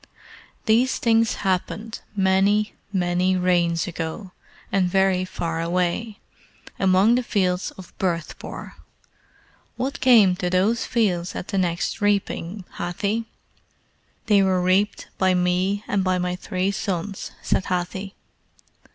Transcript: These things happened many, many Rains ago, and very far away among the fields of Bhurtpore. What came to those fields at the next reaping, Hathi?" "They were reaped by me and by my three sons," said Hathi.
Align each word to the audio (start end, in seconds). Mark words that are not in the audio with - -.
These 0.65 0.97
things 0.97 1.35
happened 1.45 1.99
many, 2.15 2.73
many 2.91 3.37
Rains 3.37 3.85
ago, 3.85 4.31
and 4.71 4.89
very 4.89 5.23
far 5.25 5.61
away 5.61 6.17
among 6.79 7.13
the 7.13 7.21
fields 7.21 7.69
of 7.77 7.95
Bhurtpore. 7.99 8.73
What 9.77 9.99
came 9.99 10.35
to 10.37 10.49
those 10.49 10.87
fields 10.87 11.35
at 11.35 11.49
the 11.49 11.59
next 11.59 12.01
reaping, 12.01 12.65
Hathi?" 12.79 13.25
"They 14.25 14.41
were 14.41 14.59
reaped 14.59 15.05
by 15.19 15.35
me 15.35 15.83
and 15.87 16.03
by 16.03 16.17
my 16.17 16.35
three 16.35 16.71
sons," 16.71 17.33
said 17.43 17.65
Hathi. 17.65 18.15